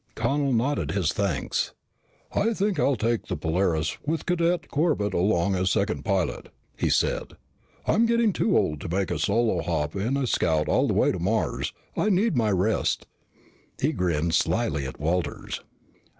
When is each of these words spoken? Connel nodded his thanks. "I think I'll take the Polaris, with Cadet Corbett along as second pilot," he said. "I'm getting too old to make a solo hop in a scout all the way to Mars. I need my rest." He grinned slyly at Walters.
Connel 0.15 0.51
nodded 0.51 0.93
his 0.93 1.13
thanks. 1.13 1.73
"I 2.33 2.55
think 2.55 2.79
I'll 2.79 2.95
take 2.95 3.27
the 3.27 3.37
Polaris, 3.37 3.99
with 4.03 4.25
Cadet 4.25 4.67
Corbett 4.69 5.13
along 5.13 5.53
as 5.53 5.69
second 5.69 6.03
pilot," 6.05 6.49
he 6.75 6.89
said. 6.89 7.33
"I'm 7.85 8.07
getting 8.07 8.33
too 8.33 8.57
old 8.57 8.81
to 8.81 8.89
make 8.89 9.11
a 9.11 9.19
solo 9.19 9.61
hop 9.61 9.95
in 9.95 10.17
a 10.17 10.25
scout 10.25 10.67
all 10.67 10.87
the 10.87 10.95
way 10.95 11.11
to 11.11 11.19
Mars. 11.19 11.71
I 11.95 12.09
need 12.09 12.35
my 12.35 12.49
rest." 12.49 13.05
He 13.79 13.91
grinned 13.91 14.33
slyly 14.33 14.87
at 14.87 14.99
Walters. 14.99 15.61